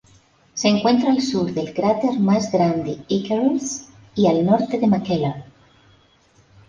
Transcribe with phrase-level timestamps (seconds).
[0.55, 3.83] Se encuentra al sur del cráter más grande Icarus,
[4.15, 5.45] y al norte de McKellar.